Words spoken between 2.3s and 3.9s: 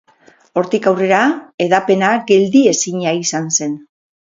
geldiezina izan zen.